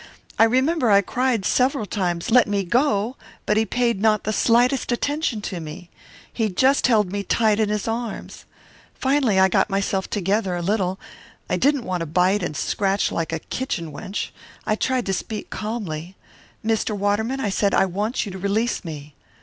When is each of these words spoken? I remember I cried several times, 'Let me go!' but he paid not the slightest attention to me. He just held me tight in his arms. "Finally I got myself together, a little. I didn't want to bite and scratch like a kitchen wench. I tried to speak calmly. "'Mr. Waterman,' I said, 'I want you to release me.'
I 0.39 0.45
remember 0.45 0.89
I 0.89 1.01
cried 1.01 1.45
several 1.45 1.85
times, 1.85 2.31
'Let 2.31 2.47
me 2.47 2.63
go!' 2.63 3.17
but 3.45 3.55
he 3.55 3.67
paid 3.67 4.01
not 4.01 4.23
the 4.23 4.33
slightest 4.33 4.91
attention 4.91 5.41
to 5.41 5.59
me. 5.59 5.91
He 6.33 6.49
just 6.49 6.87
held 6.87 7.11
me 7.11 7.21
tight 7.21 7.59
in 7.59 7.69
his 7.69 7.87
arms. 7.87 8.45
"Finally 8.95 9.39
I 9.39 9.47
got 9.47 9.69
myself 9.69 10.09
together, 10.09 10.55
a 10.55 10.63
little. 10.63 10.99
I 11.51 11.55
didn't 11.57 11.85
want 11.85 11.99
to 11.99 12.07
bite 12.07 12.41
and 12.41 12.57
scratch 12.57 13.11
like 13.11 13.31
a 13.31 13.37
kitchen 13.37 13.91
wench. 13.91 14.31
I 14.65 14.73
tried 14.73 15.05
to 15.05 15.13
speak 15.13 15.51
calmly. 15.51 16.15
"'Mr. 16.65 16.97
Waterman,' 16.97 17.39
I 17.39 17.49
said, 17.51 17.75
'I 17.75 17.85
want 17.85 18.25
you 18.25 18.31
to 18.31 18.39
release 18.39 18.83
me.' 18.83 19.13